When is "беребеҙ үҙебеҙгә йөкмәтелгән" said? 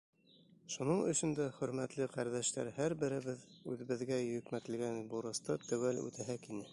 3.05-5.01